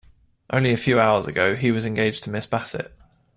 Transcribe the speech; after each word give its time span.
Only 0.49 0.71
a 0.71 0.77
few 0.77 0.99
hours 0.99 1.27
ago 1.27 1.55
he 1.55 1.69
was 1.69 1.85
engaged 1.85 2.23
to 2.23 2.31
Miss 2.31 2.47
Bassett. 2.47 2.91